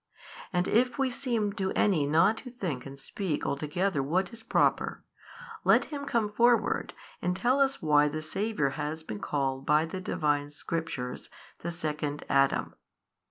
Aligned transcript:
And 0.51 0.67
if 0.67 0.97
we 0.97 1.11
seem 1.11 1.53
to 1.53 1.71
any 1.73 2.07
not 2.07 2.37
to 2.37 2.49
think 2.49 2.87
and 2.87 2.99
speak 2.99 3.45
altogether 3.45 4.01
what 4.01 4.33
is 4.33 4.41
proper, 4.41 5.03
let 5.63 5.85
him 5.93 6.05
come 6.07 6.31
forward 6.31 6.95
and 7.21 7.37
tell 7.37 7.59
us 7.59 7.83
why 7.83 8.07
the 8.07 8.23
Saviour 8.23 8.69
has 8.69 9.03
been 9.03 9.19
called 9.19 9.63
by 9.63 9.85
the 9.85 10.01
Divine 10.01 10.49
Scriptures 10.49 11.29
the 11.59 11.69
Second 11.69 12.23
Adam. 12.29 12.73